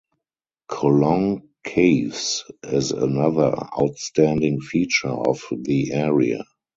[0.67, 6.43] Colong Caves is another outstanding feature of the area.